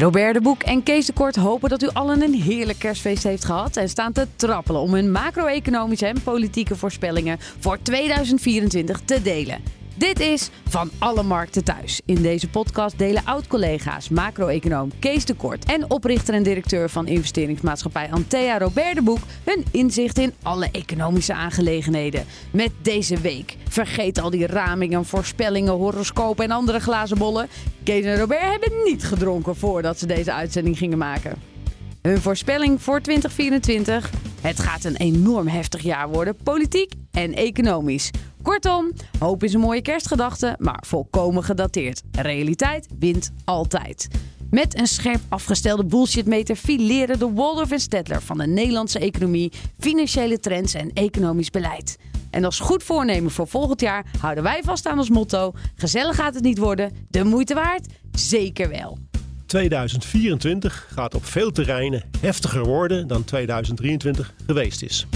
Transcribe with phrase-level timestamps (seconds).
[0.00, 3.44] Robert de Boek en Kees de Kort hopen dat u allen een heerlijk kerstfeest heeft
[3.44, 9.79] gehad en staan te trappelen om hun macro-economische en politieke voorspellingen voor 2024 te delen.
[10.00, 12.00] Dit is Van Alle Markten Thuis.
[12.04, 18.10] In deze podcast delen oud-collega's, macro-econoom Kees de Kort en oprichter en directeur van investeringsmaatschappij
[18.10, 22.24] Antea Robert de Boek hun inzicht in alle economische aangelegenheden.
[22.52, 23.56] Met deze week.
[23.68, 27.48] Vergeet al die ramingen, voorspellingen, horoscopen en andere glazen bollen.
[27.82, 31.34] Kees en Robert hebben niet gedronken voordat ze deze uitzending gingen maken.
[32.02, 34.10] Hun voorspelling voor 2024.
[34.40, 38.10] Het gaat een enorm heftig jaar worden, politiek en economisch.
[38.42, 42.02] Kortom, hoop is een mooie kerstgedachte, maar volkomen gedateerd.
[42.12, 44.08] Realiteit wint altijd.
[44.50, 50.38] Met een scherp afgestelde bullshitmeter fileren de Waldorf en Stedtler van de Nederlandse economie, financiële
[50.38, 51.98] trends en economisch beleid.
[52.30, 56.34] En als goed voornemen voor volgend jaar houden wij vast aan ons motto: gezellig gaat
[56.34, 57.86] het niet worden, de moeite waard?
[58.12, 58.98] Zeker wel.
[59.46, 65.06] 2024 gaat op veel terreinen heftiger worden dan 2023 geweest is.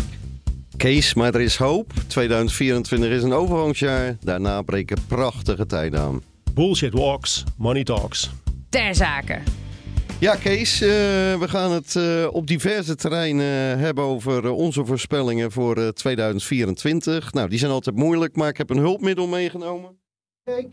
[0.85, 1.93] Kees, maar er is hoop.
[2.07, 4.17] 2024 is een overgangsjaar.
[4.21, 6.23] Daarna breken prachtige tijden aan.
[6.55, 8.31] Bullshit walks, money talks.
[8.69, 9.39] Ter zake.
[10.21, 10.89] Ja, Kees, uh,
[11.39, 17.33] we gaan het uh, op diverse terreinen hebben over onze voorspellingen voor 2024.
[17.33, 19.99] Nou, die zijn altijd moeilijk, maar ik heb een hulpmiddel meegenomen.
[20.43, 20.69] Kijk,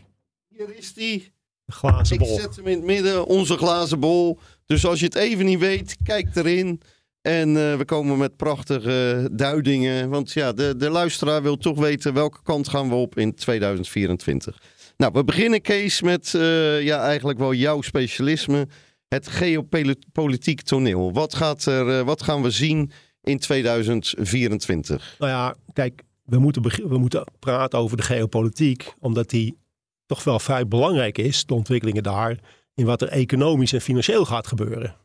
[0.48, 1.32] hier is die.
[1.66, 2.34] Glazen bol.
[2.34, 4.38] Ik zet hem in het midden, onze glazen bol.
[4.66, 6.80] Dus als je het even niet weet, kijk erin.
[7.22, 10.08] En uh, we komen met prachtige duidingen.
[10.08, 14.62] Want ja, de, de luisteraar wil toch weten welke kant gaan we op in 2024.
[14.96, 18.68] Nou, we beginnen, Kees, met uh, ja, eigenlijk wel jouw specialisme.
[19.08, 21.12] Het geopolitiek toneel.
[21.12, 22.90] Wat, gaat er, uh, wat gaan we zien
[23.22, 25.14] in 2024?
[25.18, 28.92] Nou ja, kijk, we moeten, we moeten praten over de geopolitiek.
[28.98, 29.58] Omdat die
[30.06, 32.38] toch wel vrij belangrijk is, de ontwikkelingen daar.
[32.74, 34.96] In wat er economisch en financieel gaat gebeuren.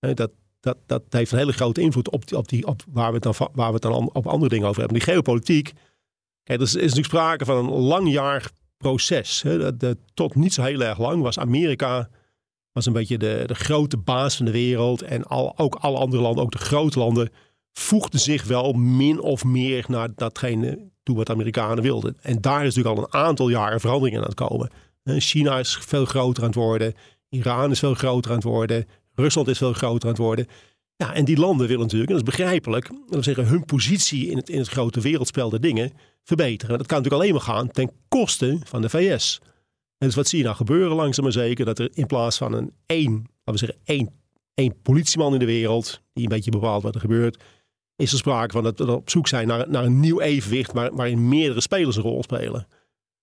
[0.00, 0.30] Dat,
[0.60, 3.22] dat, dat heeft een hele grote invloed op, die, op, die, op waar, we het
[3.22, 4.98] dan, waar we dan op andere dingen over hebben.
[4.98, 5.72] Die geopolitiek,
[6.42, 9.42] kijk, er is, is natuurlijk sprake van een langjarig proces.
[9.42, 9.72] Hè.
[10.14, 12.08] Tot niet zo heel erg lang was Amerika
[12.72, 15.02] was een beetje de, de grote baas van de wereld.
[15.02, 17.30] En al, ook alle andere landen, ook de grote landen,
[17.72, 22.16] voegden zich wel min of meer naar datgene toe wat de Amerikanen wilden.
[22.20, 24.70] En daar is natuurlijk al een aantal jaren veranderingen aan het komen.
[25.04, 26.94] China is veel groter aan het worden.
[27.28, 28.86] Iran is veel groter aan het worden.
[29.18, 30.46] Rusland is veel groter aan het worden.
[30.96, 34.36] Ja, en die landen willen natuurlijk, en dat is begrijpelijk, dat zeggen, hun positie in
[34.36, 35.92] het, in het grote wereldspel de dingen
[36.24, 36.78] verbeteren.
[36.78, 39.38] Dat kan natuurlijk alleen maar gaan ten koste van de VS.
[39.98, 41.64] En dus wat zie je nou gebeuren langzaam maar zeker?
[41.64, 44.10] Dat er in plaats van een één, laten we zeggen, één,
[44.54, 47.42] één politieman in de wereld, die een beetje bepaalt wat er gebeurt,
[47.96, 50.94] is er sprake van dat we op zoek zijn naar, naar een nieuw evenwicht waar,
[50.94, 52.66] waarin meerdere spelers een rol spelen.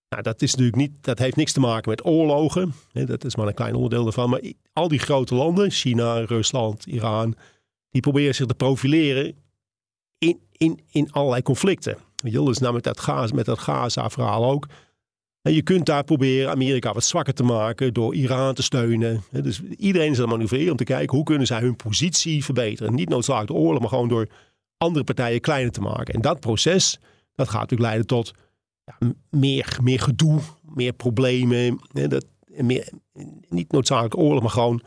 [0.10, 2.74] Nou, dat, is natuurlijk niet, dat heeft niks te maken met oorlogen.
[2.92, 4.30] Dat is maar een klein onderdeel ervan.
[4.30, 4.42] Maar
[4.74, 7.36] al die grote landen, China, Rusland, Iran,
[7.90, 9.36] die proberen zich te profileren
[10.18, 11.98] in, in, in allerlei conflicten.
[12.16, 14.68] Je dus nou met dat, met dat Gaza-verhaal ook.
[15.42, 19.24] En je kunt daar proberen Amerika wat zwakker te maken door Iran te steunen.
[19.32, 22.96] Dus iedereen is aan het manoeuvreren om te kijken hoe kunnen zij hun positie verbeteren.
[22.96, 24.28] Niet noodzakelijk de oorlog, maar gewoon door
[24.78, 26.14] andere partijen kleiner te maken.
[26.14, 27.00] En dat proces,
[27.36, 28.34] dat gaat natuurlijk leiden tot
[29.30, 31.80] meer, meer gedoe, meer problemen.
[31.92, 32.90] Hè, dat, meer,
[33.50, 34.82] niet noodzakelijk oorlog, maar gewoon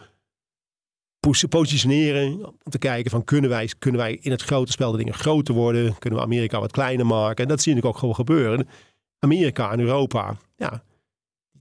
[1.49, 2.47] positioneren.
[2.47, 5.55] Om te kijken van kunnen wij, kunnen wij in het grote spel de dingen groter
[5.55, 5.99] worden?
[5.99, 7.45] Kunnen we Amerika wat kleiner maken?
[7.45, 8.69] En dat zie ik ook gewoon gebeuren.
[9.19, 10.83] Amerika en Europa, ja,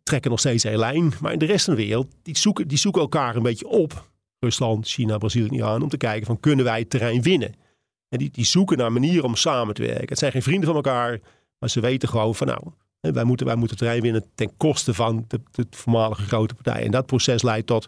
[0.04, 1.14] trekken nog steeds een lijn.
[1.22, 4.10] Maar in de rest van de wereld, die zoeken, die zoeken elkaar een beetje op.
[4.40, 5.82] Rusland, China, Brazilië en Iran.
[5.82, 7.54] Om te kijken van kunnen wij het terrein winnen?
[8.10, 10.08] En die, die zoeken naar manieren om samen te werken.
[10.08, 11.20] Het zijn geen vrienden van elkaar.
[11.60, 12.62] Maar ze weten gewoon van nou,
[13.00, 16.86] wij moeten, wij moeten terrein winnen ten koste van de, de voormalige grote partijen.
[16.86, 17.88] En dat proces leidt tot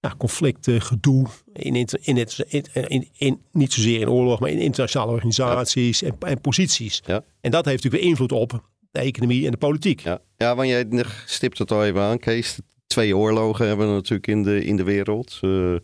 [0.00, 2.26] ja, conflicten, gedoe, in, in, in,
[2.72, 7.02] in, in, niet zozeer in oorlog, maar in internationale organisaties en, en, posities.
[7.06, 7.24] Ja.
[7.40, 10.00] En dat heeft natuurlijk invloed op de economie en de politiek.
[10.00, 12.58] Ja, ja want jij stipt het al even aan, Kees.
[12.86, 15.38] Twee oorlogen hebben we natuurlijk in de, in de wereld.
[15.40, 15.76] Uh,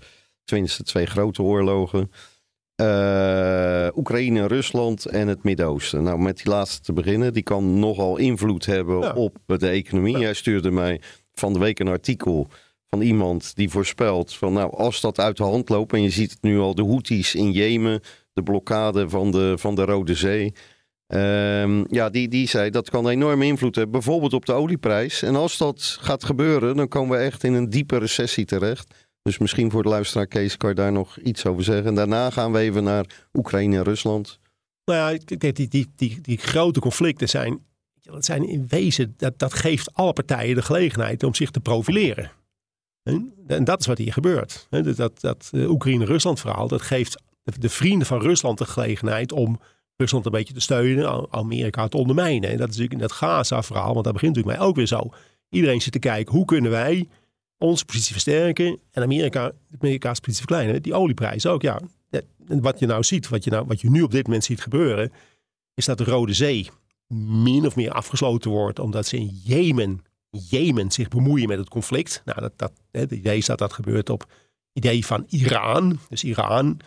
[0.45, 2.11] tenminste, twee grote oorlogen.
[2.83, 6.03] Uh, Oekraïne, Rusland en het Midden-Oosten.
[6.03, 9.13] Nou, met die laatste te beginnen, die kan nogal invloed hebben Ja.
[9.13, 10.13] op de economie.
[10.13, 10.19] Ja.
[10.21, 11.01] Jij stuurde mij
[11.33, 12.49] van de week een artikel
[12.91, 16.31] van iemand die voorspelt van nou, als dat uit de hand loopt en je ziet
[16.31, 18.01] het nu al, de Houthis in Jemen,
[18.33, 20.53] de blokkade van de, van de Rode Zee.
[21.07, 25.23] Ehm, ja, die, die zei dat kan enorme invloed hebben, bijvoorbeeld op de olieprijs.
[25.23, 29.04] En als dat gaat gebeuren, dan komen we echt in een diepe recessie terecht.
[29.25, 31.87] Dus misschien voor de luisteraar Kees kan je daar nog iets over zeggen.
[31.87, 34.39] En daarna gaan we even naar Oekraïne en Rusland.
[34.85, 37.65] Nou ja, kijk, die, die, die, die grote conflicten zijn,
[38.03, 42.31] dat zijn in wezen, dat, dat geeft alle partijen de gelegenheid om zich te profileren.
[43.47, 44.67] En dat is wat hier gebeurt.
[44.71, 49.61] Dat, dat Oekraïne-Rusland verhaal, dat geeft de vrienden van Rusland de gelegenheid om
[49.97, 52.51] Rusland een beetje te steunen, Amerika te ondermijnen.
[52.51, 55.11] En dat is natuurlijk in dat Gaza-verhaal, want dat begint natuurlijk mij ook weer zo.
[55.49, 57.09] Iedereen zit te kijken, hoe kunnen wij
[57.59, 60.83] onze positie versterken en Amerika, Amerika's positie verkleinen.
[60.83, 61.81] Die olieprijs ook, ja.
[62.49, 64.61] En wat je nou ziet, wat je, nou, wat je nu op dit moment ziet
[64.61, 65.13] gebeuren,
[65.75, 66.69] is dat de Rode Zee
[67.09, 72.23] min of meer afgesloten wordt, omdat ze in Jemen, Jemen zich bemoeien met het conflict.
[72.25, 74.33] Nou, dat, dat, het idee is dat dat gebeurt op
[74.73, 75.99] idee van Iran.
[76.09, 76.81] Dus Iran,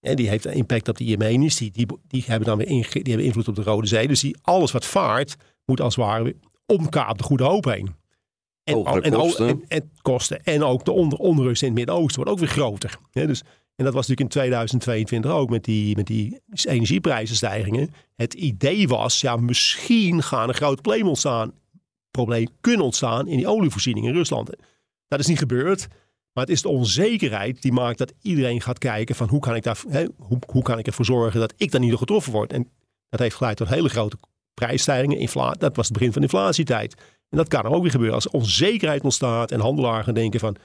[0.00, 3.54] en die heeft een impact op de Jemenis, die, die, hebben dan weer invloed op
[3.54, 4.08] de Rode Zee.
[4.08, 6.36] Dus die, alles wat vaart, moet als het ware
[6.66, 7.94] omkaap de Goede Hoop heen.
[8.64, 9.48] En, en, kosten.
[9.48, 10.44] En, en, kosten.
[10.44, 12.98] En ook de onder, onrust in het Midden-Oosten wordt ook weer groter.
[13.12, 13.42] dus,
[13.76, 17.90] en dat was natuurlijk in 2022 ook met die, met die energieprijzenstijgingen.
[18.16, 21.52] Het idee was, ja, misschien gaan een groot probleem ontstaan.
[22.10, 24.50] Probleem kunnen ontstaan in die olievoorziening in Rusland.
[25.08, 25.86] Dat is niet gebeurd.
[26.32, 29.62] Maar het is de onzekerheid die maakt dat iedereen gaat kijken van hoe kan ik,
[29.62, 32.52] daar, hè, hoe, hoe kan ik ervoor zorgen dat ik daar niet door getroffen word.
[32.52, 32.70] En
[33.08, 34.16] dat heeft geleid tot hele grote
[34.54, 35.18] prijsstijgingen.
[35.18, 36.94] Inflatie, dat was het begin van de inflatietijd.
[37.34, 38.14] En dat kan ook weer gebeuren.
[38.14, 40.56] Als onzekerheid ontstaat en handelaren gaan denken van...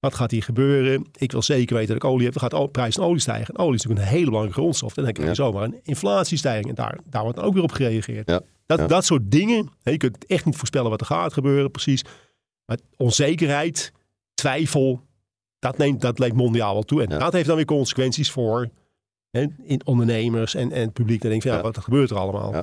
[0.00, 1.06] wat gaat hier gebeuren?
[1.16, 2.32] Ik wil zeker weten dat ik olie heb.
[2.38, 3.54] Dan gaat de prijs van olie stijgen.
[3.54, 4.94] En olie is natuurlijk een hele belangrijke grondstof.
[4.94, 5.34] Dan denk ik ja.
[5.34, 6.68] zomaar een inflatiestijging.
[6.68, 8.30] En daar, daar wordt dan ook weer op gereageerd.
[8.30, 8.40] Ja.
[8.66, 9.70] Dat, dat soort dingen.
[9.82, 12.04] je kunt echt niet voorspellen wat er gaat gebeuren precies.
[12.64, 13.92] Maar onzekerheid,
[14.34, 15.06] twijfel...
[15.58, 17.02] Dat, neemt, dat leeft mondiaal wel toe.
[17.02, 18.68] En dat heeft dan weer consequenties voor
[19.62, 21.20] in ondernemers en, en het publiek.
[21.20, 22.54] Dan denk je, ja, wat gebeurt er allemaal?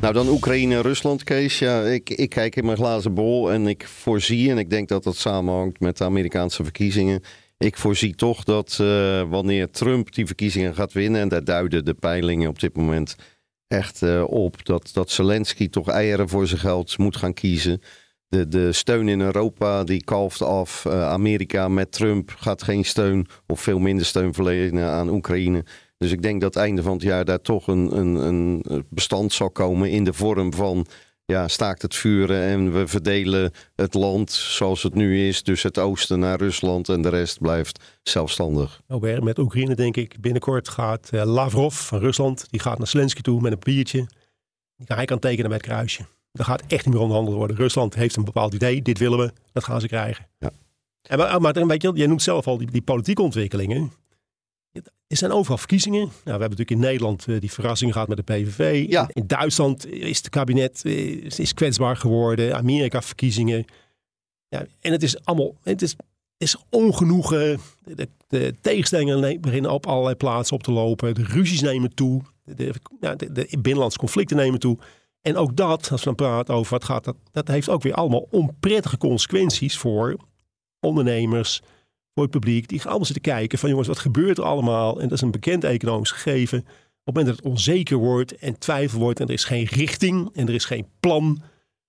[0.00, 1.58] Nou, dan Oekraïne en Rusland, Kees.
[1.58, 5.04] Ja, ik, ik kijk in mijn glazen bol en ik voorzie, en ik denk dat
[5.04, 7.22] dat samenhangt met de Amerikaanse verkiezingen.
[7.58, 11.94] Ik voorzie toch dat uh, wanneer Trump die verkiezingen gaat winnen, en daar duiden de
[11.94, 13.16] peilingen op dit moment
[13.66, 17.80] echt uh, op, dat, dat Zelensky toch eieren voor zijn geld moet gaan kiezen.
[18.28, 20.84] De, de steun in Europa die kalft af.
[20.84, 25.64] Uh, Amerika met Trump gaat geen steun of veel minder steun verlenen aan Oekraïne.
[26.00, 29.50] Dus ik denk dat einde van het jaar daar toch een, een, een bestand zal
[29.50, 30.86] komen in de vorm van
[31.24, 35.42] ja, staakt het vuren en we verdelen het land zoals het nu is.
[35.42, 38.80] Dus het oosten naar Rusland en de rest blijft zelfstandig.
[38.86, 43.20] Nou, met Oekraïne denk ik binnenkort gaat uh, Lavrov van Rusland, die gaat naar Zelensky
[43.20, 44.06] toe met een papiertje.
[44.84, 46.02] Hij kan tekenen met het kruisje.
[46.32, 47.56] Dat gaat echt niet meer onderhandeld worden.
[47.56, 50.26] Rusland heeft een bepaald idee, dit willen we, dat gaan ze krijgen.
[50.38, 50.50] Ja.
[51.02, 53.92] En, maar, maar een beetje, jij noemt zelf al die, die politieke ontwikkelingen.
[55.10, 56.00] Er zijn overal verkiezingen.
[56.00, 58.88] Nou, we hebben natuurlijk in Nederland uh, die verrassing gehad met de PVV.
[58.88, 59.08] Ja.
[59.12, 62.56] In Duitsland is het kabinet uh, is kwetsbaar geworden.
[62.56, 63.64] Amerika verkiezingen.
[64.48, 65.96] Ja, en het is allemaal, het is,
[66.36, 67.60] is ongenoegen.
[67.84, 71.14] De, de tegenstellingen beginnen op allerlei plaatsen op te lopen.
[71.14, 72.22] De ruzies nemen toe.
[72.44, 72.54] De,
[73.00, 74.78] de, de, de binnenlandse conflicten nemen toe.
[75.22, 77.94] En ook dat, als we dan praten over wat gaat, dat, dat heeft ook weer
[77.94, 80.16] allemaal onprettige consequenties voor
[80.80, 81.62] ondernemers,
[82.14, 82.68] voor het publiek.
[82.68, 85.00] Die gaan allemaal zitten kijken van jongens, wat gebeurt er allemaal?
[85.00, 86.58] En dat is een bekend economisch gegeven.
[86.58, 86.66] Op
[87.04, 90.48] het moment dat het onzeker wordt en twijfel wordt en er is geen richting en
[90.48, 91.42] er is geen plan,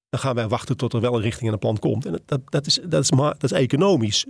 [0.10, 2.05] dan gaan wij wachten tot er wel een richting en een plan komt.
[2.05, 4.25] En dat, dat, dat, is, dat, is, dat is economisch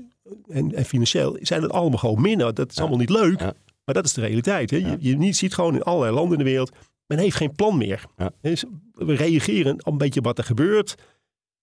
[0.47, 2.53] en, en financieel zijn het allemaal gewoon minder.
[2.53, 3.39] Dat is allemaal niet leuk,
[3.85, 4.69] maar dat is de realiteit.
[4.69, 4.77] Hè?
[4.77, 6.71] Je, je ziet gewoon in allerlei landen in de wereld,
[7.05, 8.05] men heeft geen plan meer.
[8.41, 8.63] Dus
[8.93, 10.95] we reageren een beetje op wat er gebeurt.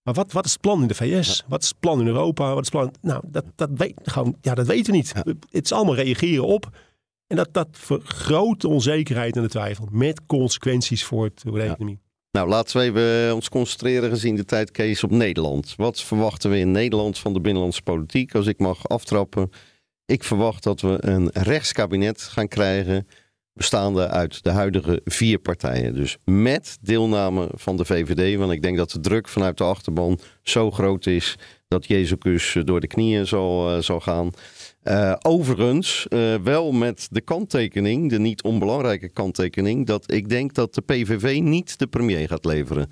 [0.03, 1.43] Maar wat, wat is het plan in de VS?
[1.47, 2.53] Wat is het plan in Europa?
[2.53, 2.93] Wat is het plan?
[3.01, 5.13] Nou, dat, dat, weet, gewoon, ja, dat weten we niet.
[5.49, 6.69] Het is allemaal reageren op.
[7.27, 9.87] En dat, dat vergroot de onzekerheid en de twijfel.
[9.91, 11.99] Met consequenties voor, het, voor de economie.
[12.31, 15.73] Nou, laten we even ons concentreren gezien de tijd, Kees, op Nederland.
[15.77, 18.35] Wat verwachten we in Nederland van de binnenlandse politiek?
[18.35, 19.49] Als ik mag aftrappen.
[20.05, 23.07] Ik verwacht dat we een rechtskabinet gaan krijgen
[23.59, 25.95] bestaande uit de huidige vier partijen.
[25.95, 28.37] Dus met deelname van de VVD.
[28.37, 31.35] Want ik denk dat de druk vanuit de achterban zo groot is
[31.67, 34.31] dat Jezus door de knieën zal, zal gaan.
[34.83, 40.73] Uh, overigens, uh, wel met de kanttekening, de niet onbelangrijke kanttekening, dat ik denk dat
[40.73, 42.89] de PVV niet de premier gaat leveren.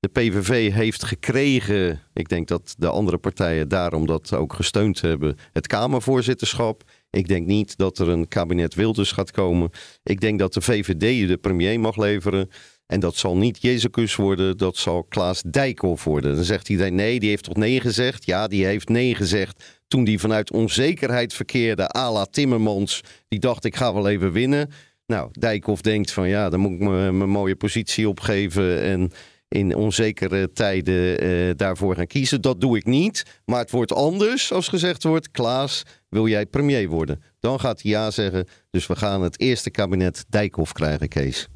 [0.00, 5.36] De PVV heeft gekregen, ik denk dat de andere partijen daarom dat ook gesteund hebben,
[5.52, 6.82] het Kamervoorzitterschap.
[7.12, 9.70] Ik denk niet dat er een kabinet Wilders gaat komen.
[10.02, 12.50] Ik denk dat de VVD de premier mag leveren.
[12.86, 16.34] En dat zal niet Jezus worden, dat zal Klaas Dijkhoff worden.
[16.34, 18.24] Dan zegt iedereen, nee, die heeft toch nee gezegd?
[18.24, 23.00] Ja, die heeft nee gezegd toen die vanuit onzekerheid verkeerde, à la Timmermans.
[23.28, 24.70] Die dacht, ik ga wel even winnen.
[25.06, 29.12] Nou, Dijkhoff denkt van, ja, dan moet ik mijn mooie positie opgeven en
[29.52, 32.40] in onzekere tijden eh, daarvoor gaan kiezen.
[32.40, 33.40] Dat doe ik niet.
[33.44, 37.22] Maar het wordt anders als gezegd wordt: Klaas, wil jij premier worden?
[37.40, 38.46] Dan gaat hij ja zeggen.
[38.70, 41.48] Dus we gaan het eerste kabinet Dijkhoff krijgen, Kees.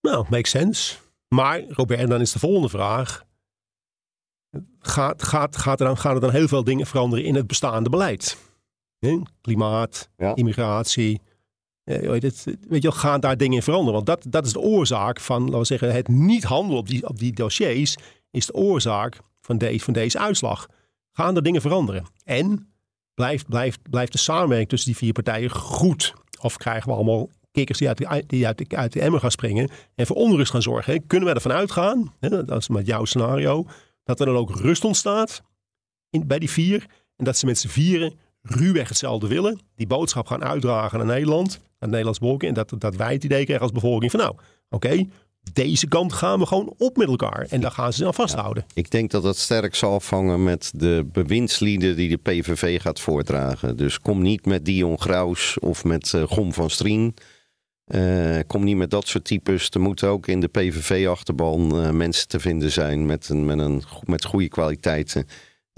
[0.00, 0.96] Nou, makes sense.
[1.28, 3.24] Maar, Robert, dan is de volgende vraag.
[4.78, 7.90] Gaat, gaat, gaat, er dan, gaan er dan heel veel dingen veranderen in het bestaande
[7.90, 8.36] beleid?
[9.40, 10.34] Klimaat, Ja.
[10.34, 11.20] immigratie.
[11.90, 12.20] Eh,
[12.68, 13.94] weet, je gaan daar dingen in veranderen?
[13.94, 17.08] Want dat, dat is de oorzaak van, laten we zeggen, het niet handelen op die,
[17.08, 17.96] op die dossiers.
[18.30, 20.68] Is de oorzaak van, deze van deze uitslag.
[21.12, 22.04] Gaan er dingen veranderen?
[22.24, 22.72] En
[23.14, 26.14] blijft, blijft, blijft de samenwerking tussen die vier partijen goed?
[26.40, 30.06] Of krijgen we allemaal kikkers die uit de, die uit uit emmer gaan springen en
[30.06, 31.06] voor onrust gaan zorgen?
[31.06, 33.66] Kunnen we ervan uitgaan, hè, dat is met jouw scenario,
[34.04, 35.42] dat er dan ook rust ontstaat
[36.10, 36.86] in, bij die vier.
[37.16, 39.60] En dat ze met z'n vieren ruwweg hetzelfde willen.
[39.76, 42.42] Die boodschap gaan uitdragen naar Nederland, het Nederlands volk.
[42.42, 44.34] En dat, dat wij het idee krijgen als bevolking van nou,
[44.68, 45.06] oké,
[45.52, 47.46] deze kant gaan we gewoon op met elkaar.
[47.50, 48.64] En daar gaan ze aan vasthouden.
[48.74, 53.76] Ik denk dat dat sterk zal afhangen met de bewindslieden die de PVV gaat voordragen.
[53.76, 57.14] Dus kom niet met Dion Graus of met eh, Gom van Strien.
[57.84, 59.70] Eh, kom niet met dat soort types.
[59.70, 63.82] Er moeten ook in de PVV-achterban eh, mensen te vinden zijn met, een, met, een,
[64.04, 65.26] met goede kwaliteiten.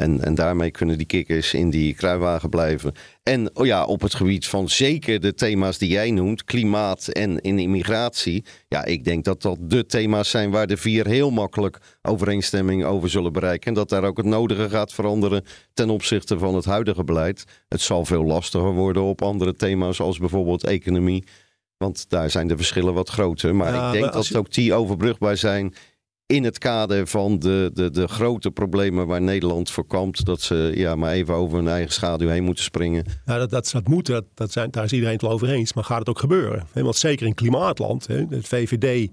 [0.02, 2.92] En, en daarmee kunnen die kikkers in die kruiwagen blijven.
[3.22, 7.40] En oh ja, op het gebied van zeker de thema's die jij noemt, klimaat en
[7.40, 8.44] in immigratie.
[8.68, 13.10] Ja, ik denk dat dat de thema's zijn waar de vier heel makkelijk overeenstemming over
[13.10, 13.66] zullen bereiken.
[13.68, 15.44] En dat daar ook het nodige gaat veranderen
[15.74, 17.44] ten opzichte van het huidige beleid.
[17.68, 21.24] Het zal veel lastiger worden op andere thema's als bijvoorbeeld economie.
[21.76, 23.54] Want daar zijn de verschillen wat groter.
[23.54, 25.74] Maar Ja, ik denk maar dat ook die overbrugbaar zijn
[26.32, 30.24] in het kader van de, de, de grote problemen waar Nederland voor kampt.
[30.24, 33.04] Dat ze ja, maar even over hun eigen schaduw heen moeten springen.
[33.24, 35.72] Ja, dat, dat, dat moet, dat, dat zijn, daar is iedereen het wel over eens.
[35.72, 36.66] Maar gaat het ook gebeuren?
[36.72, 39.10] Want zeker in klimaatland, hè, het VVD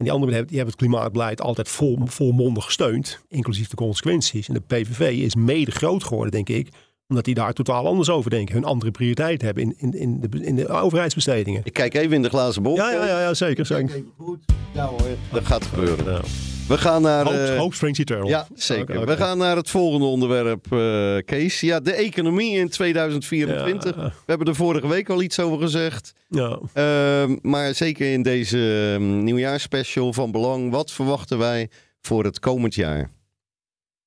[0.00, 3.20] en die anderen die hebben het klimaatbeleid altijd vol, volmondig gesteund.
[3.28, 4.48] Inclusief de consequenties.
[4.48, 6.68] En de PVV is mede groot geworden, denk ik.
[7.10, 8.54] Omdat die daar totaal anders over denken.
[8.54, 11.60] Hun andere prioriteit hebben in, in, in, de, in de overheidsbestedingen.
[11.64, 12.76] Ik kijk even in de glazen bol.
[12.76, 13.66] Ja, ja, ja, ja zeker.
[13.66, 13.94] zeker.
[13.94, 14.38] Even goed.
[14.74, 15.00] Ja hoor,
[15.32, 16.12] dat gaat gebeuren.
[16.12, 16.20] Ja.
[16.68, 17.24] We gaan naar...
[17.24, 18.28] Hope, eh, hope springs eternal.
[18.28, 19.06] ja, zeker.
[19.06, 21.60] We gaan naar het volgende onderwerp, eh, Kees.
[21.60, 23.96] Ja, de economie in 2024.
[23.96, 24.02] Ja.
[24.02, 26.12] We hebben er vorige week al iets over gezegd.
[26.28, 26.58] Ja.
[26.72, 28.58] Ehm, maar zeker in deze
[28.94, 30.70] um, nieuwjaarsspecial van belang.
[30.70, 33.10] Wat verwachten wij voor het komend jaar?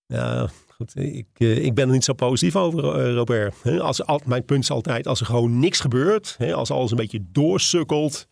[0.05, 0.49] Ja,
[0.93, 3.79] Ik, eh, ik ben er niet zo positief over, eh, Robert.
[3.79, 7.25] Als, al, mijn punt is altijd, als er gewoon niks gebeurt, als alles een beetje
[7.31, 8.27] doorsukkelt,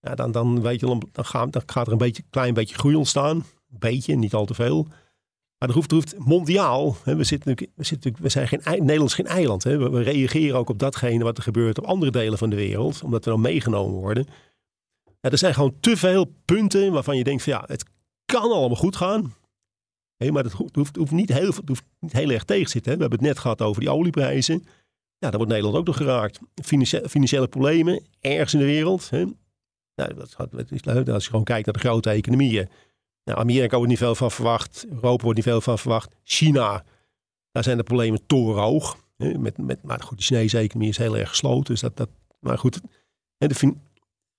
[0.00, 3.36] ja, dan, dan, weet je, dan, gaat, gaat er een beetje, klein beetje groei ontstaan.
[3.36, 4.86] Een beetje, niet al te veel.
[5.58, 9.26] Maar er hoeft, hoeft mondiaal, we, zitten, we, zitten, we zijn geen, Nederland is geen
[9.26, 9.62] eiland.
[9.62, 13.24] We, reageren ook op datgene wat er gebeurt op andere delen van de wereld, omdat
[13.24, 14.26] we dan meegenomen worden.
[15.20, 17.84] Er zijn gewoon te veel punten waarvan je denkt van ja, het
[18.24, 19.34] kan allemaal goed gaan.
[20.16, 22.90] Hé, maar dat hoeft, hoeft, niet heel, het hoeft niet heel erg tegen te zitten.
[22.90, 22.96] Hè.
[22.96, 24.62] We hebben het net gehad over die olieprijzen.
[25.18, 26.38] Ja, daar wordt Nederland ook door geraakt.
[26.62, 29.10] Financiële, financiële problemen, ergens in de wereld.
[29.10, 29.24] Hè.
[29.94, 30.20] Nou.
[31.12, 32.68] Als je gewoon kijkt naar de grote economieën.
[33.24, 34.86] Nou, Amerika wordt niet veel van verwacht.
[34.88, 36.14] Europa wordt niet veel van verwacht.
[36.22, 36.84] China,
[37.50, 38.96] daar zijn de problemen torenhoog.
[39.16, 39.38] Hè.
[39.38, 41.64] Met, met, maar goed, de Chinese economie is heel erg gesloten.
[41.64, 42.08] Dus dat, dat,
[42.40, 42.80] maar goed,
[43.36, 43.74] hè, de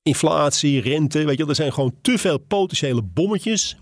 [0.01, 3.77] inflatie, rente, weet je, er zijn gewoon te veel potentiële bommetjes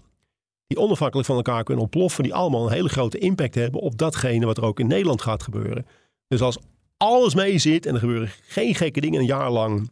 [0.67, 4.45] die onafhankelijk van elkaar kunnen ontploffen, die allemaal een hele grote impact hebben op datgene
[4.45, 5.85] wat er ook in Nederland gaat gebeuren.
[6.27, 6.57] Dus als
[6.97, 9.91] alles mee zit en er gebeuren geen gekke dingen een jaar lang,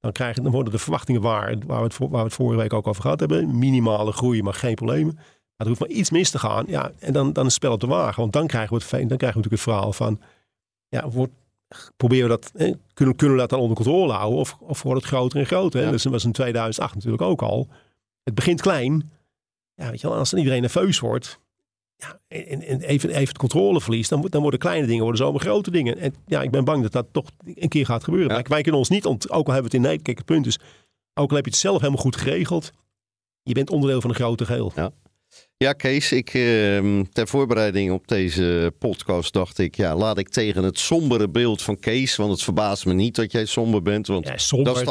[0.00, 2.60] dan, krijgen, dan worden de verwachtingen waar, waar we, het, voor- waar we het vorige
[2.60, 3.58] week ook over gehad hebben.
[3.58, 5.14] Minimale groei, maar geen problemen.
[5.14, 5.22] Maar
[5.56, 6.64] er hoeft maar iets mis te gaan.
[6.68, 8.20] Ja, en dan, dan is het spel op de wagen.
[8.20, 10.20] Want dan krijgen we, het, dan krijgen we natuurlijk het verhaal van,
[10.88, 11.32] ja, wordt,
[11.96, 12.52] proberen we dat,
[12.94, 14.38] kunnen, kunnen we dat dan onder controle houden?
[14.38, 15.80] Of, of wordt het groter en groter?
[15.80, 15.86] hè?
[15.86, 15.92] Ja.
[15.92, 17.68] Dus dat was in 2008 natuurlijk ook al.
[18.22, 19.10] Het begint klein.
[19.80, 21.40] Ja, weet je wel, als dan iedereen nerveus wordt,
[21.96, 25.40] ja, en, en even, even het controle verliest, dan, dan worden kleine dingen worden zomaar
[25.40, 25.98] grote dingen.
[25.98, 28.28] En ja, ik ben bang dat dat toch een keer gaat gebeuren.
[28.28, 28.34] Ja.
[28.34, 30.26] Wij, wij kunnen ons niet, ont, ook al hebben we het in Nederland, kijk het
[30.26, 30.58] punt is,
[31.14, 32.70] ook al heb je het zelf helemaal goed geregeld,
[33.42, 34.72] je bent onderdeel van een grote geheel.
[34.74, 34.90] Ja,
[35.68, 40.78] Kees, ik, ehm, ter voorbereiding op deze podcast dacht ik, ja, laat ik tegen het
[40.78, 44.36] sombere beeld van Kees, want het verbaast me niet dat jij somber bent, want Ja,
[44.38, 44.84] somber, Dat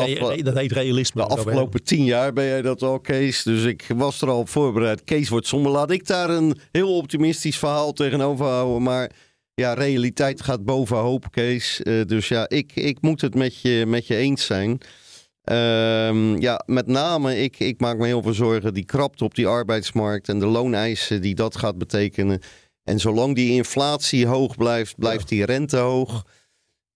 [0.43, 1.21] dat heet realisme.
[1.21, 3.43] de afgelopen tien jaar ben jij dat al, Kees.
[3.43, 5.03] Dus ik was er al op voorbereid.
[5.03, 5.71] Kees wordt somber.
[5.71, 8.83] Laat ik daar een heel optimistisch verhaal tegenover houden.
[8.83, 9.11] Maar
[9.53, 11.81] ja, realiteit gaat boven hoop, Kees.
[11.81, 14.77] Eh, dus ja, ik, ik moet het met je, met je eens zijn.
[15.43, 18.74] Ehm, ja, met name, ik, ik maak me heel veel zorgen.
[18.74, 22.39] Die krapte op die arbeidsmarkt en de looneisen die dat gaat betekenen.
[22.84, 26.25] En zolang die inflatie hoog blijft, blijft die rente hoog.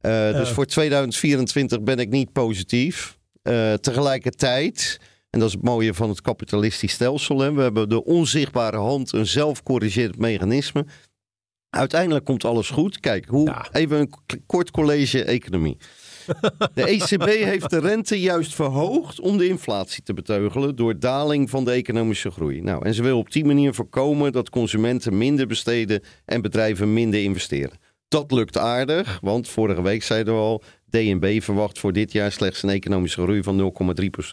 [0.06, 3.18] Uh, Dus voor 2024 ben ik niet positief.
[3.44, 8.04] Uh, tegelijkertijd, en dat is het mooie van het kapitalistisch stelsel, hè, we hebben de
[8.04, 10.86] onzichtbare hand, een zelfcorrigerend mechanisme.
[11.70, 13.00] Uiteindelijk komt alles goed.
[13.00, 13.68] Kijk, hoe, ja.
[13.72, 14.14] even een
[14.46, 15.78] kort college economie.
[16.74, 21.66] De ECB heeft de rente juist verhoogd om de inflatie te beteugelen door daling van
[21.66, 22.62] de economische groei.
[22.62, 27.24] Nou, en ze wil op die manier voorkomen dat consumenten minder besteden en bedrijven minder
[27.24, 27.78] investeren.
[28.08, 32.64] Dat lukt aardig, want vorige week zeiden we al, DNB verwacht voor dit jaar slechts
[32.64, 33.74] een economische groei van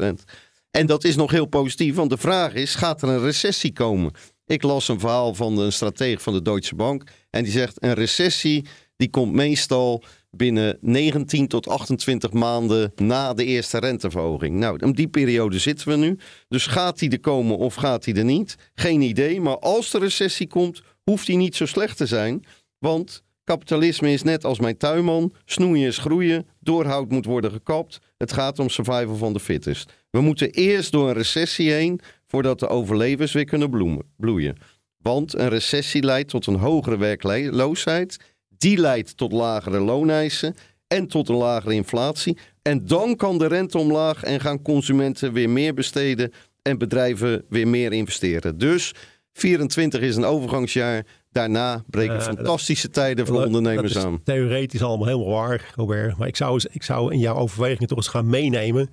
[0.08, 0.24] 0,3%
[0.70, 4.12] En dat is nog heel positief, want de vraag is, gaat er een recessie komen?
[4.46, 7.94] Ik las een verhaal van een stratege van de Deutsche Bank en die zegt, een
[7.94, 8.66] recessie
[9.00, 14.56] die komt meestal binnen 19 tot 28 maanden na de eerste renteverhoging.
[14.56, 16.18] Nou, in die periode zitten we nu.
[16.48, 18.56] Dus gaat die er komen of gaat die er niet?
[18.74, 19.40] Geen idee.
[19.40, 22.44] Maar als de recessie komt, hoeft die niet zo slecht te zijn.
[22.78, 25.34] Want kapitalisme is net als mijn tuinman.
[25.44, 26.46] Snoeien is groeien.
[26.58, 27.98] Doorhoud moet worden gekapt.
[28.16, 29.92] Het gaat om survival van de fittest.
[30.10, 34.56] We moeten eerst door een recessie heen voordat de overlevers weer kunnen bloemen, bloeien.
[35.02, 38.18] Want een recessie leidt tot een hogere werkloosheid
[38.60, 40.54] die leidt tot lagere looneisen
[40.86, 42.38] en tot een lagere inflatie.
[42.62, 47.68] En dan kan de rente omlaag en gaan consumenten weer meer besteden en bedrijven weer
[47.68, 48.58] meer investeren.
[48.58, 48.94] Dus
[49.32, 51.06] 24 is een overgangsjaar.
[51.30, 54.22] Daarna breken uh, fantastische tijden voor ondernemers dat is aan.
[54.24, 56.16] Theoretisch allemaal helemaal waar, Robert.
[56.16, 58.90] Maar ik zou, ik zou in jouw overwegingen toch eens gaan meenemen.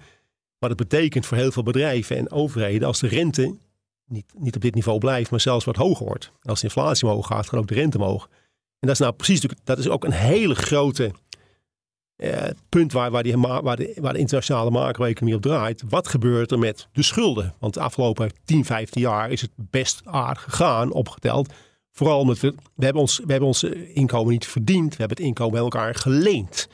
[0.59, 2.87] wat het betekent voor heel veel bedrijven en overheden.
[2.87, 3.55] als de rente
[4.05, 6.31] niet, niet op dit niveau blijft, maar zelfs wat hoger wordt.
[6.41, 8.29] Als de inflatie omhoog gaat, gaat ook de rente omhoog.
[8.79, 11.11] En dat is nou precies, dat is ook een hele grote
[12.15, 15.83] eh, punt waar, waar, die, waar, de, waar internationale macro-economie op draait.
[15.89, 17.53] Wat gebeurt er met de schulden?
[17.59, 21.53] Want de afgelopen 10, 15 jaar is het best aardig gegaan, opgeteld.
[21.91, 24.89] Vooral omdat we, we, hebben ons, we hebben ons inkomen niet verdiend.
[24.89, 26.67] We hebben het inkomen bij elkaar geleend.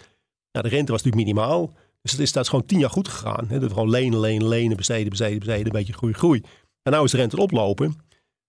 [0.52, 1.74] Nou, de rente was natuurlijk minimaal.
[2.02, 3.46] Dus het is, dat is gewoon tien jaar goed gegaan.
[3.48, 3.60] Hè?
[3.60, 5.66] Dat gewoon lenen, lenen, lenen, besteden, besteden, besteden.
[5.66, 6.42] Een beetje groei, groei.
[6.82, 7.98] En nu is de rente oplopen.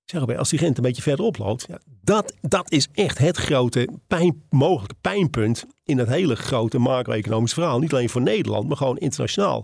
[0.05, 3.89] Wij, als die rente een beetje verder oploopt, ja, dat, dat is echt het grote
[4.07, 7.79] pijn, mogelijke pijnpunt in het hele grote macro-economisch verhaal.
[7.79, 9.63] Niet alleen voor Nederland, maar gewoon internationaal.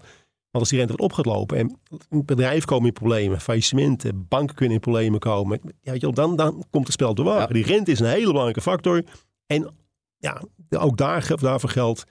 [0.50, 1.78] Want als die rente gaat lopen en
[2.24, 6.64] bedrijven komen in problemen, faillissementen, banken kunnen in problemen komen, ja, weet je, dan, dan
[6.70, 7.54] komt het spel te wagen.
[7.54, 9.02] Die rente is een hele belangrijke factor.
[9.46, 9.74] En
[10.16, 12.04] ja, ook daar, daarvoor geldt,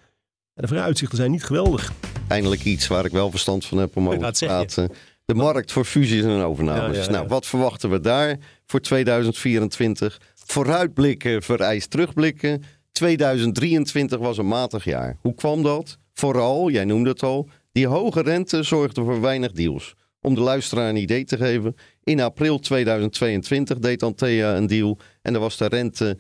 [0.54, 1.92] de vooruitzichten zijn niet geweldig.
[2.28, 4.92] Eindelijk iets waar ik wel verstand van heb om over te praten.
[5.30, 7.08] De markt voor fusies en overnames.
[7.08, 10.22] Nou, wat verwachten we daar voor 2024?
[10.36, 12.64] Vooruitblikken vereist terugblikken.
[12.92, 15.18] 2023 was een matig jaar.
[15.22, 15.98] Hoe kwam dat?
[16.14, 19.96] Vooral, jij noemde het al, die hoge rente zorgde voor weinig deals.
[20.22, 25.34] Om de luisteraar een idee te geven, in april 2022 deed Antea een deal en
[25.34, 26.18] er was de rente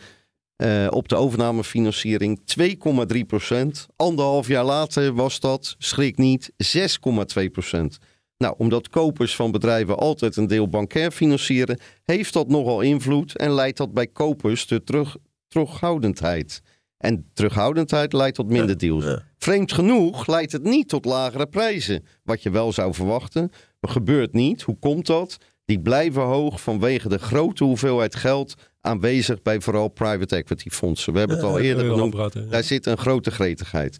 [0.57, 2.39] uh, op de overnamefinanciering
[3.13, 3.87] 2,3 procent.
[3.95, 7.99] Anderhalf jaar later was dat, schrik niet, 6,2 procent.
[8.43, 13.51] Nou, omdat kopers van bedrijven altijd een deel bankair financieren, heeft dat nogal invloed en
[13.51, 16.61] leidt dat bij kopers tot terug, terughoudendheid.
[16.97, 19.05] En terughoudendheid leidt tot minder deals.
[19.37, 23.51] Vreemd genoeg leidt het niet tot lagere prijzen, wat je wel zou verwachten.
[23.79, 24.61] Maar gebeurt niet.
[24.61, 25.37] Hoe komt dat?
[25.65, 31.13] Die blijven hoog vanwege de grote hoeveelheid geld aanwezig bij vooral private equity fondsen.
[31.13, 32.51] We hebben het al eerder genoemd.
[32.51, 33.97] Daar zit een grote gretigheid.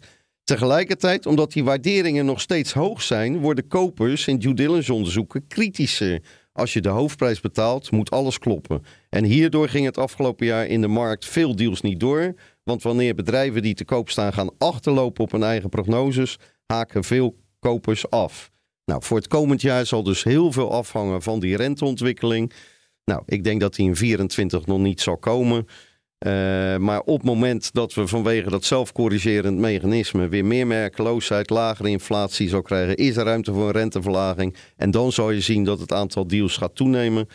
[0.50, 6.22] Tegelijkertijd, omdat die waarderingen nog steeds hoog zijn, worden kopers in due diligence onderzoeken kritischer.
[6.52, 8.82] Als je de hoofdprijs betaalt, moet alles kloppen.
[9.08, 12.34] En hierdoor ging het afgelopen jaar in de markt veel deals niet door.
[12.62, 17.36] Want wanneer bedrijven die te koop staan gaan achterlopen op hun eigen prognoses, haken veel
[17.58, 18.50] kopers af.
[18.84, 22.52] Nou, voor het komend jaar zal dus heel veel afhangen van die renteontwikkeling.
[23.04, 25.66] Nou, ik denk dat die in 2024 nog niet zal komen.
[26.26, 31.88] Uh, maar op het moment dat we vanwege dat zelfcorrigerend mechanisme weer meer merkeloosheid, lagere
[31.88, 34.56] inflatie zou krijgen, is er ruimte voor een renteverlaging.
[34.76, 37.28] En dan zal je zien dat het aantal deals gaat toenemen.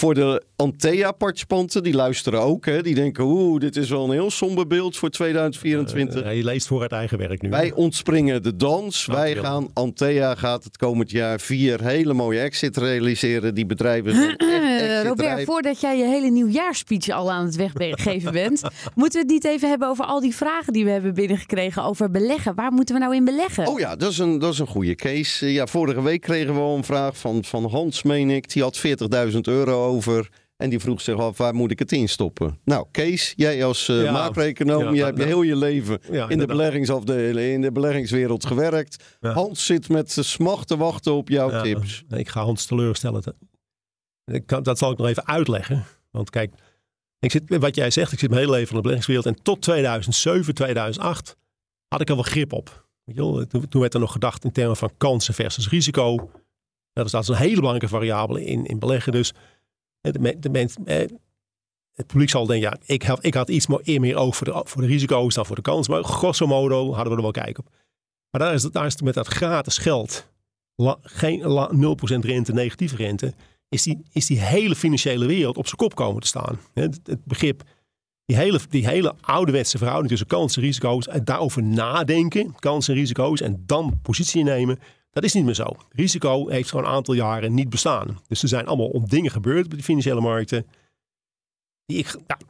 [0.00, 2.66] Voor de Antea-participanten, die luisteren ook.
[2.66, 6.24] Hè, die denken, oeh, dit is wel een heel somber beeld voor 2024.
[6.24, 7.50] Uh, je leest voor het eigen werk nu.
[7.50, 9.06] Wij ontspringen de dans.
[9.06, 13.54] Wij gaan, Antea gaat het komend jaar vier hele mooie exit realiseren.
[13.54, 18.62] Die bedrijven echt Robert, voordat jij je hele nieuwjaarspeech al aan het weggeven bent,
[18.94, 22.10] moeten we het niet even hebben over al die vragen die we hebben binnengekregen over
[22.10, 22.54] beleggen.
[22.54, 23.66] Waar moeten we nou in beleggen?
[23.66, 25.52] Oh ja, dat is een, dat is een goede case.
[25.52, 28.52] Ja, vorige week kregen we al een vraag van, van Hans, meen ik.
[28.52, 28.82] Die had
[29.32, 30.28] 40.000 euro over.
[30.56, 32.58] En die vroeg zich af, waar moet ik het in stoppen?
[32.64, 34.12] Nou, Kees, jij als uh, Ja.
[34.12, 37.72] macro-econoom, Ja, jij dat- hebt je heel je leven Ja, in de beleggingsafdeling, in de
[37.72, 39.16] beleggingswereld gewerkt.
[39.20, 42.04] Hans zit met smacht te wachten op jouw Ja, tips.
[42.08, 43.22] Ik ga Hans teleurstellen.
[43.22, 43.34] Dat,
[44.24, 45.84] ik kan, dat zal ik nog even uitleggen.
[46.10, 46.52] Want kijk,
[47.18, 49.36] ik zit, wat jij zegt, ik zit mijn hele leven in de beleggingswereld.
[49.36, 51.36] En tot 2007, 2008
[51.88, 52.88] had ik er wel grip op.
[53.14, 56.30] Toen, toen werd er nog gedacht in termen van kansen versus risico.
[56.92, 59.12] Dat is, dat is een hele belangrijke variabele in, in beleggen.
[59.12, 59.32] Dus
[61.92, 64.82] het publiek zal denken, ja, ik had, ik had iets meer, oog voor de, voor
[64.82, 65.88] de risico's dan voor de kans.
[65.88, 67.68] Maar grosso modo hadden we er wel kijk op.
[68.30, 70.28] Maar daar is, daar is met dat gratis geld
[71.02, 71.74] geen la- 0%
[72.20, 73.34] rente, negatieve rente,
[73.68, 76.60] is die, is die hele financiële wereld op zijn kop komen te staan.
[76.74, 77.62] Het, het begrip,
[78.24, 83.00] die hele, die hele ouderwetse verhouding tussen kansen en risico's, en daarover nadenken, kansen en
[83.00, 84.78] risico's, en dan positie innemen,
[85.10, 85.76] dat is niet meer zo.
[85.90, 88.20] Risico heeft gewoon een aantal jaren niet bestaan.
[88.26, 90.66] Dus er zijn allemaal dingen gebeurd op de financiële markten.
[91.86, 92.40] Die ik, nou,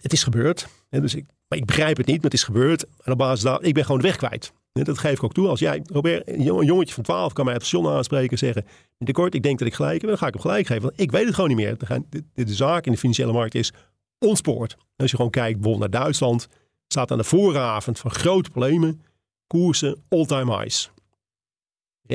[0.00, 0.66] het is gebeurd.
[0.90, 2.84] Dus ik, maar ik begrijp het niet, maar het is gebeurd.
[3.02, 4.52] En op basis daar, ik ben gewoon de weg kwijt.
[4.72, 5.48] Dat geef ik ook toe.
[5.48, 8.38] Als jij, Robert, een jong- een jongetje van 12 kan mij op station aanspreken en
[8.38, 8.64] zeggen:
[8.98, 10.82] in de kort, ik denk dat ik gelijk heb, dan ga ik hem gelijk geven.
[10.82, 11.76] Want ik weet het gewoon niet meer.
[12.08, 13.72] De, de zaak in de financiële markt is
[14.18, 14.76] ontspoord.
[14.96, 16.48] Als je gewoon kijkt bijvoorbeeld naar Duitsland,
[16.86, 19.02] staat aan de vooravond van grote problemen,
[19.46, 20.90] koersen all-time highs.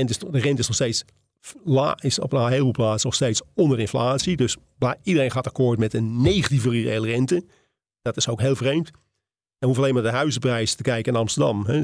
[0.04, 1.04] De rente is, nog steeds
[1.64, 4.36] la, is op een heleboel plaatsen nog steeds onder inflatie.
[4.38, 7.44] Dus bla- iedereen gaat akkoord met een negatieve reële rente.
[8.02, 8.92] Dat is ook heel vreemd.
[9.60, 11.66] En hoef alleen maar de huizenprijzen te kijken in Amsterdam.
[11.66, 11.82] hè.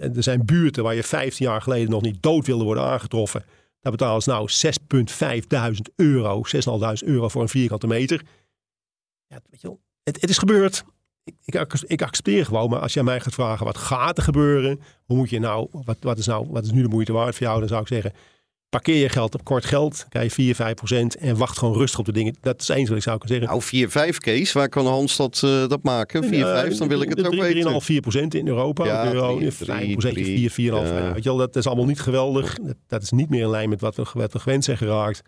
[0.00, 3.44] Er zijn buurten waar je 15 jaar geleden nog niet dood wilde worden aangetroffen.
[3.80, 4.48] Daar betalen ze nou
[5.74, 8.22] 6.500 euro, 6.500 euro voor een vierkante meter.
[9.26, 10.84] Ja, weet je wel, het, het is gebeurd.
[11.28, 14.22] Ik, ik, ac- ik accepteer gewoon, maar als jij mij gaat vragen wat gaat er
[14.22, 17.36] gebeuren, hoe moet je nou, wat, wat, is nou, wat is nu de moeite waard
[17.36, 18.12] voor jou, dan zou ik zeggen,
[18.68, 21.98] parkeer je geld op kort geld, krijg je 4, 5 procent en wacht gewoon rustig
[21.98, 22.36] op de dingen.
[22.40, 23.90] Dat is eens wat ik zou kunnen zeggen.
[24.00, 26.24] Nou, 4-5 Kees, waar kan Hans dat, eh, dat maken?
[26.24, 27.72] 4-5, dan wil ik het ook weten.
[27.80, 28.84] 3,5, 4 procent in Europa.
[28.84, 30.88] Ja, euro, drie, 5 drie, 4, 4,5.
[30.88, 31.12] ja.
[31.12, 32.54] Weet je wel, dat is allemaal niet geweldig.
[32.62, 35.22] Dat, dat is niet meer in lijn met wat we, wat we gewend zijn geraakt.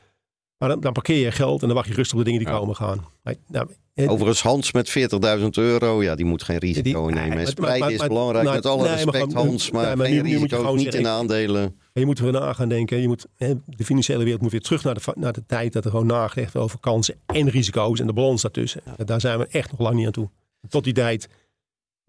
[0.61, 2.53] Maar dan, dan parkeer je geld en dan wacht je rustig op de dingen die
[2.53, 2.59] Ja.
[2.59, 3.05] komen gaan.
[3.23, 7.37] Maar, nou, het- Overigens, Hans met 40.000 euro, ja, die moet geen risico Die- nemen.
[7.37, 10.07] maar- Spreiden maar- is maar- belangrijk, maar- met alle nee, respect Hans, maar nee, maar
[10.07, 11.77] geen nu- nu moet je risico's, gewoon niet zeggen, in aandelen.
[11.93, 13.01] je moet er na gaan denken.
[13.01, 15.85] Je moet, hè, de financiële wereld moet weer terug naar de, naar de tijd dat
[15.85, 18.81] er gewoon nagedacht werd over kansen en risico's en de balans daartussen.
[19.05, 20.29] Daar zijn we echt nog lang niet aan toe.
[20.69, 21.29] Tot die tijd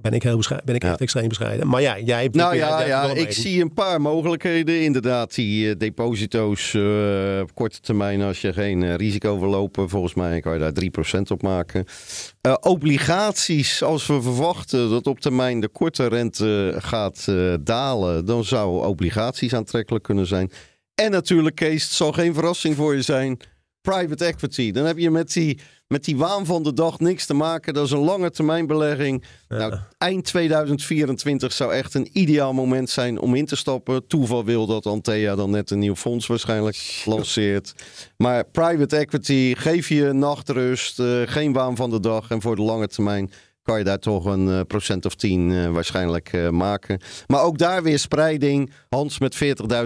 [0.01, 0.89] ben ik, heel bescheiden, ben ik Ja.
[0.89, 1.67] echt extreem bescheiden.
[1.67, 4.81] Maar ja, jij hebt Nou ja, jij ja ik zie een paar mogelijkheden.
[4.81, 9.89] Inderdaad, die eh, deposito's eh, op korte termijn, als je geen eh, risico wil lopen,
[9.89, 11.85] volgens mij kan je daar 3% op maken.
[12.61, 17.27] Obligaties, als we verwachten dat op termijn de korte rente gaat
[17.61, 20.51] dalen, dan zou obligaties aantrekkelijk kunnen zijn.
[20.95, 23.39] En natuurlijk, Kees, het zal geen verrassing voor je zijn.
[23.81, 24.71] Private equity.
[24.71, 27.73] Dan heb je met die, met die waan van de dag niks te maken.
[27.73, 29.23] Dat is een lange termijn belegging.
[29.47, 34.07] Nou, eind 2024 zou echt een ideaal moment zijn om in te stappen.
[34.07, 37.73] Toeval wil dat Antea dan net een nieuw fonds waarschijnlijk lanceert.
[38.17, 42.29] Maar private equity, geef je nachtrust, eh, geen waan van de dag.
[42.29, 43.31] En voor de lange termijn
[43.63, 46.99] kan je daar toch een eh, procent of tien eh, waarschijnlijk eh, maken.
[47.27, 48.71] Maar ook daar weer spreiding.
[48.89, 49.35] Hans, met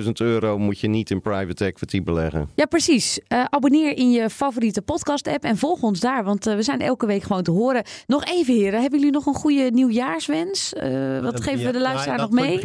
[0.03, 2.49] 40.000 euro moet je niet in private equity beleggen.
[2.55, 3.19] Ja, precies.
[3.27, 7.05] Eh, abonneer in je favoriete podcast-app en volg ons daar, want eh, we zijn elke
[7.05, 7.83] week gewoon te horen.
[8.07, 10.73] Nog even, heren, hebben jullie nog een goede nieuwjaarswens?
[10.73, 12.59] Eh, wat geven we de luisteraar nog mee?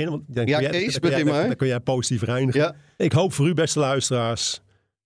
[0.45, 1.47] Ja, Kees, begin maar.
[1.47, 2.61] Dan kun jij positief reinigen.
[2.61, 2.75] Ja.
[2.97, 4.61] Ik hoop voor u, beste luisteraars,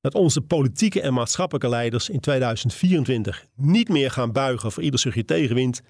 [0.05, 5.25] dat onze politieke en maatschappelijke leiders in 2024 niet meer gaan buigen voor ieder stukje
[5.25, 5.81] tegenwind,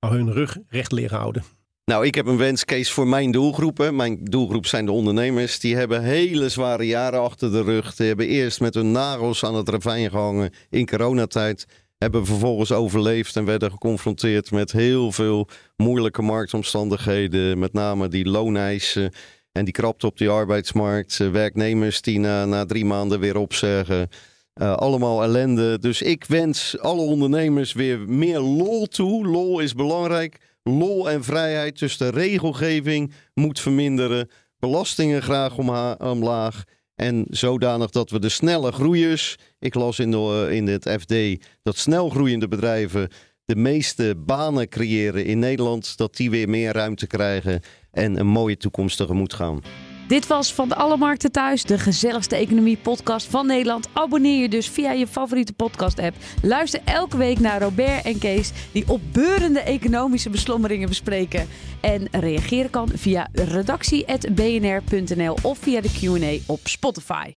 [0.00, 1.44] maar hun rug recht leren houden.
[1.84, 3.96] Nou, ik heb een wens, Kees, voor mijn doelgroepen.
[3.96, 5.58] Mijn doelgroep zijn de ondernemers.
[5.58, 7.94] Die hebben hele zware jaren achter de rug.
[7.94, 11.66] Die hebben eerst met hun nagels aan het ravijn gehangen in coronatijd.
[11.98, 17.58] Hebben vervolgens overleefd en werden geconfronteerd met heel veel moeilijke marktomstandigheden.
[17.58, 19.12] Met name die looneisen
[19.52, 21.20] en die krapte op die arbeidsmarkt.
[21.20, 24.08] Eh, Werknemers die na, na drie maanden weer opzeggen.
[24.52, 25.78] Eh, allemaal ellende.
[25.78, 29.26] Dus ik wens alle ondernemers weer meer lol toe.
[29.26, 30.38] Lol is belangrijk.
[30.62, 31.78] Lol en vrijheid.
[31.78, 34.28] Dus de regelgeving moet verminderen.
[34.58, 35.58] Belastingen graag
[35.98, 36.64] omlaag.
[36.94, 39.36] En zodanig dat we de snelle groeiers.
[39.58, 41.14] Ik las in, de, in het FD
[41.62, 43.08] dat snel groeiende bedrijven
[43.50, 45.96] de meeste banen creëren in Nederland.
[45.96, 47.60] Dat die weer meer ruimte krijgen
[47.92, 49.60] en een mooie toekomst tegemoet gaan.
[50.08, 53.88] Dit was Van de Alle Markten Thuis, de gezelligste economie-podcast van Nederland.
[53.92, 56.16] Abonneer je dus via je favoriete podcast-app.
[56.42, 61.48] Luister elke week naar Robert en Kees, die opbeurende economische beslommeringen bespreken.
[61.80, 67.39] En reageren kan via redactie.bnr.nl of via de Q&A op Spotify.